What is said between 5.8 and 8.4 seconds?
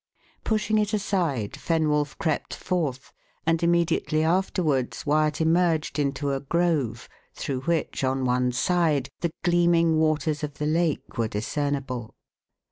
into a grove, through which, on